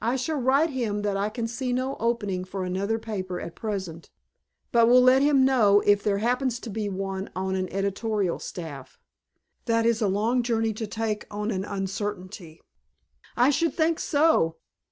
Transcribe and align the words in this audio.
I 0.00 0.14
shall 0.14 0.38
write 0.40 0.70
him 0.70 1.02
that 1.02 1.16
I 1.16 1.28
can 1.28 1.48
see 1.48 1.72
no 1.72 1.96
opening 1.98 2.44
for 2.44 2.62
another 2.62 3.00
paper 3.00 3.40
at 3.40 3.56
present, 3.56 4.10
but 4.70 4.86
will 4.86 5.00
let 5.02 5.22
him 5.22 5.44
know 5.44 5.80
if 5.84 6.04
there 6.04 6.18
happens 6.18 6.60
to 6.60 6.70
be 6.70 6.88
one 6.88 7.30
on 7.34 7.56
an 7.56 7.68
editorial 7.72 8.38
staff. 8.38 9.00
That 9.64 9.84
is 9.84 10.00
a 10.00 10.06
long 10.06 10.44
journey 10.44 10.72
to 10.74 10.86
take 10.86 11.26
on 11.32 11.50
an 11.50 11.64
uncertainty." 11.64 12.60
"I 13.36 13.50
should 13.50 13.74
think 13.74 13.98
so. 13.98 14.58